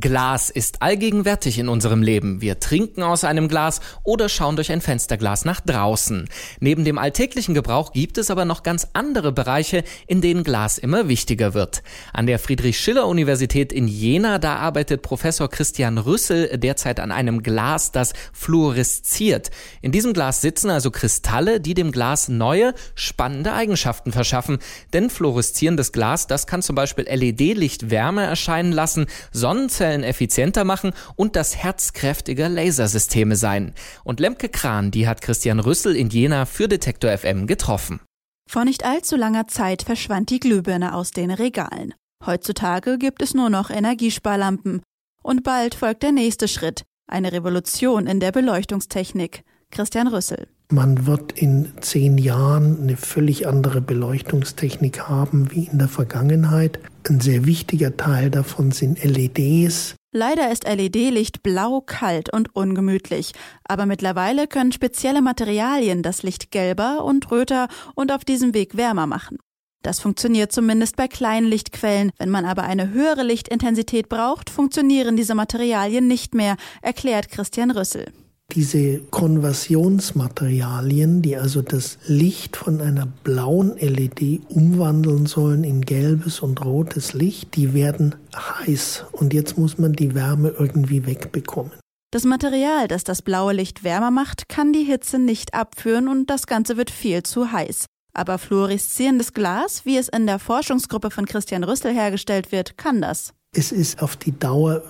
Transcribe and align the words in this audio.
Glas 0.00 0.48
ist 0.48 0.80
allgegenwärtig 0.80 1.58
in 1.58 1.68
unserem 1.68 2.02
Leben. 2.02 2.40
Wir 2.40 2.58
trinken 2.58 3.02
aus 3.02 3.22
einem 3.22 3.48
Glas 3.48 3.80
oder 4.02 4.30
schauen 4.30 4.56
durch 4.56 4.72
ein 4.72 4.80
Fensterglas 4.80 5.44
nach 5.44 5.60
draußen. 5.60 6.26
Neben 6.60 6.84
dem 6.84 6.96
alltäglichen 6.96 7.54
Gebrauch 7.54 7.92
gibt 7.92 8.16
es 8.16 8.30
aber 8.30 8.46
noch 8.46 8.62
ganz 8.62 8.88
andere 8.94 9.30
Bereiche, 9.30 9.84
in 10.06 10.22
denen 10.22 10.42
Glas 10.42 10.78
immer 10.78 11.08
wichtiger 11.08 11.52
wird. 11.52 11.82
An 12.14 12.26
der 12.26 12.38
Friedrich-Schiller-Universität 12.38 13.72
in 13.74 13.86
Jena, 13.86 14.38
da 14.38 14.56
arbeitet 14.56 15.02
Professor 15.02 15.50
Christian 15.50 15.98
Rüssel 15.98 16.56
derzeit 16.56 16.98
an 16.98 17.12
einem 17.12 17.42
Glas, 17.42 17.92
das 17.92 18.14
fluoresziert. 18.32 19.50
In 19.82 19.92
diesem 19.92 20.14
Glas 20.14 20.40
sitzen 20.40 20.70
also 20.70 20.90
Kristalle, 20.90 21.60
die 21.60 21.74
dem 21.74 21.92
Glas 21.92 22.28
neue, 22.28 22.72
spannende 22.94 23.52
Eigenschaften 23.52 24.12
verschaffen. 24.12 24.58
Denn 24.94 25.10
fluoreszierendes 25.10 25.92
Glas, 25.92 26.26
das 26.26 26.46
kann 26.46 26.62
zum 26.62 26.74
Beispiel 26.74 27.04
LED-Licht 27.04 27.90
Wärme 27.90 28.22
erscheinen 28.24 28.72
lassen, 28.72 29.06
Sonnen 29.30 29.68
Sonnenzellen 29.74 30.04
effizienter 30.04 30.64
machen 30.64 30.92
und 31.16 31.36
das 31.36 31.56
Herz 31.56 31.92
kräftiger 31.92 32.48
Lasersysteme 32.48 33.36
sein. 33.36 33.74
Und 34.04 34.20
Lemke 34.20 34.48
Kran, 34.48 34.90
die 34.90 35.08
hat 35.08 35.20
Christian 35.20 35.58
Rüssel 35.58 35.96
in 35.96 36.10
Jena 36.10 36.46
für 36.46 36.68
Detektor 36.68 37.16
FM 37.16 37.46
getroffen. 37.46 38.00
Vor 38.48 38.64
nicht 38.64 38.84
allzu 38.84 39.16
langer 39.16 39.48
Zeit 39.48 39.82
verschwand 39.82 40.30
die 40.30 40.38
Glühbirne 40.38 40.94
aus 40.94 41.10
den 41.10 41.30
Regalen. 41.30 41.94
Heutzutage 42.24 42.98
gibt 42.98 43.22
es 43.22 43.34
nur 43.34 43.50
noch 43.50 43.70
Energiesparlampen. 43.70 44.82
Und 45.22 45.42
bald 45.42 45.74
folgt 45.74 46.02
der 46.02 46.12
nächste 46.12 46.46
Schritt, 46.48 46.84
eine 47.10 47.32
Revolution 47.32 48.06
in 48.06 48.20
der 48.20 48.30
Beleuchtungstechnik. 48.32 49.42
Christian 49.70 50.06
Rüssel. 50.06 50.53
Man 50.70 51.06
wird 51.06 51.32
in 51.32 51.72
zehn 51.80 52.16
Jahren 52.16 52.80
eine 52.80 52.96
völlig 52.96 53.46
andere 53.46 53.80
Beleuchtungstechnik 53.80 55.08
haben 55.08 55.50
wie 55.50 55.64
in 55.64 55.78
der 55.78 55.88
Vergangenheit. 55.88 56.78
Ein 57.08 57.20
sehr 57.20 57.44
wichtiger 57.44 57.96
Teil 57.96 58.30
davon 58.30 58.70
sind 58.70 59.04
LEDs. 59.04 59.94
Leider 60.12 60.50
ist 60.50 60.64
LED-Licht 60.64 61.42
blau, 61.42 61.80
kalt 61.80 62.32
und 62.32 62.54
ungemütlich. 62.56 63.32
Aber 63.64 63.84
mittlerweile 63.84 64.46
können 64.46 64.72
spezielle 64.72 65.20
Materialien 65.20 66.02
das 66.02 66.22
Licht 66.22 66.50
gelber 66.50 67.04
und 67.04 67.30
röter 67.30 67.68
und 67.94 68.10
auf 68.10 68.24
diesem 68.24 68.54
Weg 68.54 68.76
wärmer 68.76 69.06
machen. 69.06 69.38
Das 69.82 70.00
funktioniert 70.00 70.50
zumindest 70.50 70.96
bei 70.96 71.08
kleinen 71.08 71.46
Lichtquellen. 71.46 72.10
Wenn 72.16 72.30
man 72.30 72.46
aber 72.46 72.62
eine 72.62 72.90
höhere 72.90 73.22
Lichtintensität 73.22 74.08
braucht, 74.08 74.48
funktionieren 74.48 75.14
diese 75.14 75.34
Materialien 75.34 76.08
nicht 76.08 76.34
mehr, 76.34 76.56
erklärt 76.80 77.28
Christian 77.28 77.70
Rüssel. 77.70 78.06
Diese 78.54 79.00
Konversionsmaterialien, 79.10 81.22
die 81.22 81.36
also 81.36 81.60
das 81.60 81.98
Licht 82.06 82.56
von 82.56 82.80
einer 82.80 83.06
blauen 83.06 83.76
LED 83.78 84.42
umwandeln 84.48 85.26
sollen 85.26 85.64
in 85.64 85.80
gelbes 85.80 86.38
und 86.38 86.64
rotes 86.64 87.14
Licht, 87.14 87.56
die 87.56 87.74
werden 87.74 88.14
heiß 88.36 89.06
und 89.10 89.34
jetzt 89.34 89.58
muss 89.58 89.76
man 89.78 89.92
die 89.92 90.14
Wärme 90.14 90.54
irgendwie 90.56 91.04
wegbekommen. 91.04 91.72
Das 92.12 92.22
Material, 92.22 92.86
das 92.86 93.02
das 93.02 93.22
blaue 93.22 93.54
Licht 93.54 93.82
wärmer 93.82 94.12
macht, 94.12 94.48
kann 94.48 94.72
die 94.72 94.84
Hitze 94.84 95.18
nicht 95.18 95.52
abführen 95.52 96.06
und 96.06 96.30
das 96.30 96.46
Ganze 96.46 96.76
wird 96.76 96.92
viel 96.92 97.24
zu 97.24 97.50
heiß. 97.50 97.86
Aber 98.16 98.38
fluoreszierendes 98.38 99.32
Glas, 99.32 99.84
wie 99.84 99.96
es 99.96 100.08
in 100.08 100.28
der 100.28 100.38
Forschungsgruppe 100.38 101.10
von 101.10 101.26
Christian 101.26 101.64
Rüssel 101.64 101.92
hergestellt 101.92 102.52
wird, 102.52 102.78
kann 102.78 103.02
das. 103.02 103.34
Es 103.56 103.70
ist 103.70 104.02
auf 104.02 104.16
die 104.16 104.36
Dauer, 104.36 104.82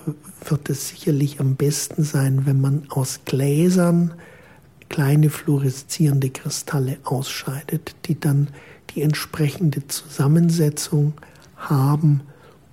wird 0.43 0.69
es 0.71 0.89
sicherlich 0.89 1.39
am 1.39 1.55
besten 1.55 2.03
sein, 2.03 2.47
wenn 2.47 2.59
man 2.59 2.87
aus 2.89 3.19
Gläsern 3.23 4.15
kleine 4.89 5.29
fluoreszierende 5.29 6.31
Kristalle 6.31 6.97
ausscheidet, 7.03 7.95
die 8.05 8.19
dann 8.19 8.47
die 8.89 9.03
entsprechende 9.03 9.87
Zusammensetzung 9.87 11.13
haben, 11.57 12.21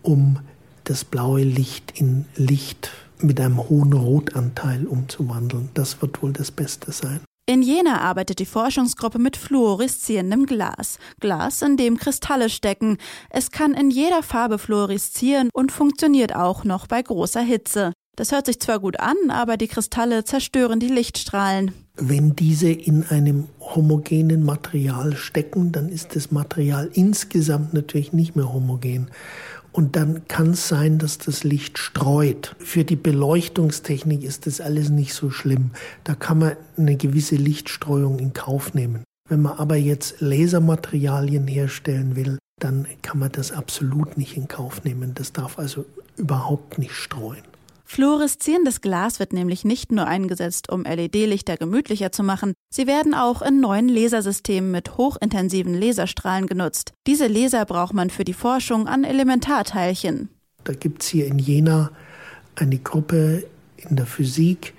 um 0.00 0.38
das 0.84 1.04
blaue 1.04 1.42
Licht 1.42 1.92
in 2.00 2.24
Licht 2.36 2.90
mit 3.20 3.38
einem 3.38 3.68
hohen 3.68 3.92
Rotanteil 3.92 4.86
umzuwandeln. 4.86 5.68
Das 5.74 6.00
wird 6.00 6.22
wohl 6.22 6.32
das 6.32 6.50
Beste 6.50 6.90
sein. 6.90 7.20
In 7.52 7.60
Jena 7.60 8.00
arbeitet 8.00 8.38
die 8.38 8.46
Forschungsgruppe 8.46 9.18
mit 9.18 9.36
fluoreszierendem 9.36 10.46
Glas. 10.46 10.98
Glas, 11.20 11.60
in 11.60 11.76
dem 11.76 11.98
Kristalle 11.98 12.48
stecken. 12.48 12.96
Es 13.28 13.50
kann 13.50 13.74
in 13.74 13.90
jeder 13.90 14.22
Farbe 14.22 14.56
fluoreszieren 14.56 15.50
und 15.52 15.70
funktioniert 15.70 16.34
auch 16.34 16.64
noch 16.64 16.86
bei 16.86 17.02
großer 17.02 17.42
Hitze. 17.42 17.92
Das 18.16 18.32
hört 18.32 18.46
sich 18.46 18.58
zwar 18.58 18.80
gut 18.80 18.98
an, 18.98 19.16
aber 19.28 19.58
die 19.58 19.68
Kristalle 19.68 20.24
zerstören 20.24 20.80
die 20.80 20.88
Lichtstrahlen. 20.88 21.72
Wenn 21.96 22.34
diese 22.34 22.70
in 22.70 23.04
einem 23.04 23.48
homogenen 23.60 24.44
Material 24.44 25.14
stecken, 25.14 25.72
dann 25.72 25.90
ist 25.90 26.16
das 26.16 26.30
Material 26.30 26.88
insgesamt 26.94 27.74
natürlich 27.74 28.14
nicht 28.14 28.34
mehr 28.34 28.50
homogen. 28.50 29.10
Und 29.72 29.96
dann 29.96 30.28
kann 30.28 30.50
es 30.50 30.68
sein, 30.68 30.98
dass 30.98 31.16
das 31.16 31.44
Licht 31.44 31.78
streut. 31.78 32.54
Für 32.58 32.84
die 32.84 32.96
Beleuchtungstechnik 32.96 34.22
ist 34.22 34.46
das 34.46 34.60
alles 34.60 34.90
nicht 34.90 35.14
so 35.14 35.30
schlimm. 35.30 35.70
Da 36.04 36.14
kann 36.14 36.38
man 36.38 36.56
eine 36.76 36.96
gewisse 36.96 37.36
Lichtstreuung 37.36 38.18
in 38.18 38.34
Kauf 38.34 38.74
nehmen. 38.74 39.04
Wenn 39.28 39.40
man 39.40 39.58
aber 39.58 39.76
jetzt 39.76 40.20
Lasermaterialien 40.20 41.46
herstellen 41.46 42.16
will, 42.16 42.38
dann 42.60 42.86
kann 43.00 43.18
man 43.18 43.32
das 43.32 43.50
absolut 43.50 44.18
nicht 44.18 44.36
in 44.36 44.46
Kauf 44.46 44.84
nehmen. 44.84 45.14
Das 45.14 45.32
darf 45.32 45.58
also 45.58 45.86
überhaupt 46.16 46.78
nicht 46.78 46.92
streuen. 46.92 47.42
Fluoreszierendes 47.92 48.80
Glas 48.80 49.20
wird 49.20 49.34
nämlich 49.34 49.66
nicht 49.66 49.92
nur 49.92 50.06
eingesetzt, 50.06 50.72
um 50.72 50.84
LED-Lichter 50.84 51.58
gemütlicher 51.58 52.10
zu 52.10 52.22
machen, 52.22 52.54
sie 52.72 52.86
werden 52.86 53.12
auch 53.12 53.42
in 53.42 53.60
neuen 53.60 53.86
Lasersystemen 53.90 54.70
mit 54.70 54.96
hochintensiven 54.96 55.74
Laserstrahlen 55.74 56.46
genutzt. 56.46 56.94
Diese 57.06 57.26
Laser 57.26 57.66
braucht 57.66 57.92
man 57.92 58.08
für 58.08 58.24
die 58.24 58.32
Forschung 58.32 58.88
an 58.88 59.04
Elementarteilchen. 59.04 60.30
Da 60.64 60.72
gibt 60.72 61.02
es 61.02 61.08
hier 61.08 61.26
in 61.26 61.38
Jena 61.38 61.90
eine 62.54 62.78
Gruppe 62.78 63.44
in 63.76 63.96
der 63.96 64.06
Physik, 64.06 64.72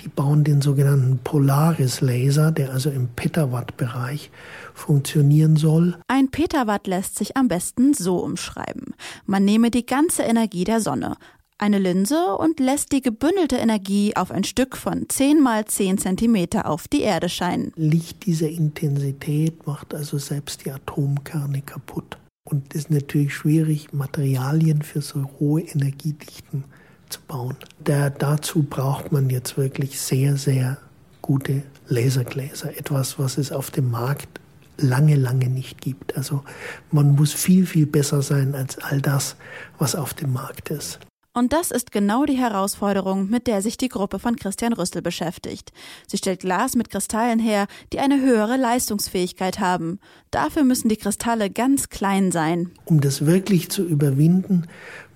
die 0.00 0.08
bauen 0.08 0.44
den 0.44 0.60
sogenannten 0.60 1.18
Polaris-Laser, 1.22 2.50
der 2.52 2.72
also 2.72 2.90
im 2.90 3.08
Petawatt-Bereich 3.14 4.30
funktionieren 4.74 5.56
soll. 5.56 5.96
Ein 6.08 6.30
Petawatt 6.30 6.86
lässt 6.86 7.16
sich 7.16 7.36
am 7.36 7.48
besten 7.48 7.94
so 7.94 8.18
umschreiben. 8.18 8.94
Man 9.24 9.44
nehme 9.44 9.70
die 9.70 9.86
ganze 9.86 10.22
Energie 10.22 10.64
der 10.64 10.80
Sonne, 10.80 11.16
eine 11.58 11.78
Linse 11.78 12.36
und 12.36 12.60
lässt 12.60 12.92
die 12.92 13.02
gebündelte 13.02 13.56
Energie 13.56 14.14
auf 14.16 14.30
ein 14.30 14.44
Stück 14.44 14.76
von 14.76 15.08
10 15.08 15.42
mal 15.42 15.64
10 15.64 15.98
cm 15.98 16.60
auf 16.62 16.88
die 16.88 17.02
Erde 17.02 17.28
scheinen. 17.28 17.72
Licht 17.76 18.26
dieser 18.26 18.48
Intensität 18.48 19.66
macht 19.66 19.94
also 19.94 20.18
selbst 20.18 20.64
die 20.64 20.70
Atomkerne 20.70 21.62
kaputt. 21.62 22.18
Und 22.44 22.74
es 22.74 22.82
ist 22.82 22.90
natürlich 22.90 23.34
schwierig, 23.34 23.92
Materialien 23.92 24.82
für 24.82 25.02
so 25.02 25.28
hohe 25.40 25.62
Energiedichten 25.62 26.64
zu 27.08 27.20
bauen. 27.26 27.56
Da, 27.82 28.10
dazu 28.10 28.62
braucht 28.62 29.10
man 29.10 29.30
jetzt 29.30 29.56
wirklich 29.56 30.00
sehr, 30.00 30.36
sehr 30.36 30.78
gute 31.22 31.62
Lasergläser. 31.88 32.76
Etwas, 32.76 33.18
was 33.18 33.38
es 33.38 33.50
auf 33.50 33.70
dem 33.70 33.90
Markt 33.90 34.40
lange, 34.78 35.16
lange 35.16 35.48
nicht 35.48 35.80
gibt. 35.80 36.16
Also 36.16 36.44
man 36.92 37.14
muss 37.14 37.32
viel, 37.32 37.66
viel 37.66 37.86
besser 37.86 38.22
sein 38.22 38.54
als 38.54 38.78
all 38.78 39.00
das, 39.00 39.36
was 39.78 39.94
auf 39.94 40.14
dem 40.14 40.32
Markt 40.32 40.70
ist. 40.70 41.00
Und 41.36 41.52
das 41.52 41.70
ist 41.70 41.92
genau 41.92 42.24
die 42.24 42.38
Herausforderung, 42.38 43.28
mit 43.28 43.46
der 43.46 43.60
sich 43.60 43.76
die 43.76 43.90
Gruppe 43.90 44.18
von 44.18 44.36
Christian 44.36 44.72
Rüssel 44.72 45.02
beschäftigt. 45.02 45.70
Sie 46.06 46.16
stellt 46.16 46.40
Glas 46.40 46.76
mit 46.76 46.88
Kristallen 46.88 47.38
her, 47.38 47.66
die 47.92 47.98
eine 47.98 48.22
höhere 48.22 48.56
Leistungsfähigkeit 48.56 49.60
haben. 49.60 50.00
Dafür 50.30 50.64
müssen 50.64 50.88
die 50.88 50.96
Kristalle 50.96 51.50
ganz 51.50 51.90
klein 51.90 52.32
sein. 52.32 52.70
Um 52.86 53.02
das 53.02 53.26
wirklich 53.26 53.68
zu 53.68 53.84
überwinden, 53.84 54.66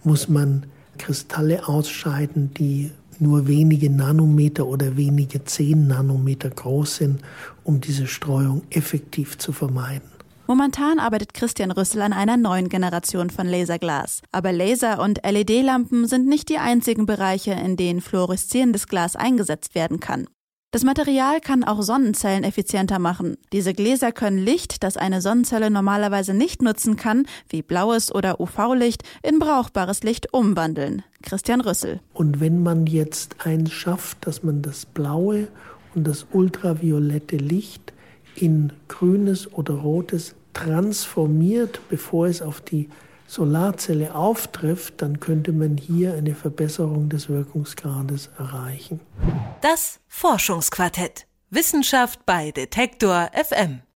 muss 0.04 0.28
man 0.28 0.66
Kristalle 0.98 1.66
ausscheiden, 1.66 2.52
die 2.52 2.90
nur 3.18 3.48
wenige 3.48 3.88
Nanometer 3.88 4.66
oder 4.66 4.98
wenige 4.98 5.44
zehn 5.44 5.86
Nanometer 5.86 6.50
groß 6.50 6.96
sind, 6.96 7.22
um 7.64 7.80
diese 7.80 8.06
Streuung 8.06 8.60
effektiv 8.68 9.38
zu 9.38 9.52
vermeiden. 9.52 10.19
Momentan 10.50 10.98
arbeitet 10.98 11.32
Christian 11.32 11.70
Rüssel 11.70 12.02
an 12.02 12.12
einer 12.12 12.36
neuen 12.36 12.68
Generation 12.68 13.30
von 13.30 13.46
Laserglas. 13.46 14.20
Aber 14.32 14.50
Laser- 14.50 15.00
und 15.00 15.20
LED-Lampen 15.24 16.08
sind 16.08 16.26
nicht 16.26 16.48
die 16.48 16.58
einzigen 16.58 17.06
Bereiche, 17.06 17.52
in 17.52 17.76
denen 17.76 18.00
fluoreszierendes 18.00 18.88
Glas 18.88 19.14
eingesetzt 19.14 19.76
werden 19.76 20.00
kann. 20.00 20.26
Das 20.72 20.82
Material 20.82 21.40
kann 21.40 21.62
auch 21.62 21.82
Sonnenzellen 21.82 22.42
effizienter 22.42 22.98
machen. 22.98 23.36
Diese 23.52 23.74
Gläser 23.74 24.10
können 24.10 24.38
Licht, 24.38 24.82
das 24.82 24.96
eine 24.96 25.20
Sonnenzelle 25.20 25.70
normalerweise 25.70 26.34
nicht 26.34 26.62
nutzen 26.62 26.96
kann, 26.96 27.26
wie 27.48 27.62
blaues 27.62 28.12
oder 28.12 28.40
UV-Licht, 28.40 29.04
in 29.22 29.38
brauchbares 29.38 30.02
Licht 30.02 30.34
umwandeln. 30.34 31.04
Christian 31.22 31.60
Rüssel. 31.60 32.00
Und 32.12 32.40
wenn 32.40 32.60
man 32.60 32.88
jetzt 32.88 33.46
eins 33.46 33.70
schafft, 33.70 34.26
dass 34.26 34.42
man 34.42 34.62
das 34.62 34.84
blaue 34.84 35.46
und 35.94 36.08
das 36.08 36.26
ultraviolette 36.32 37.36
Licht 37.36 37.92
in 38.34 38.72
grünes 38.88 39.52
oder 39.52 39.74
rotes 39.74 40.34
transformiert, 40.52 41.80
bevor 41.88 42.26
es 42.26 42.42
auf 42.42 42.60
die 42.60 42.88
Solarzelle 43.26 44.14
auftrifft, 44.14 45.02
dann 45.02 45.20
könnte 45.20 45.52
man 45.52 45.76
hier 45.76 46.14
eine 46.14 46.34
Verbesserung 46.34 47.08
des 47.08 47.28
Wirkungsgrades 47.28 48.30
erreichen. 48.38 49.00
Das 49.60 50.00
Forschungsquartett. 50.08 51.26
Wissenschaft 51.50 52.26
bei 52.26 52.50
Detektor 52.50 53.30
FM. 53.34 53.82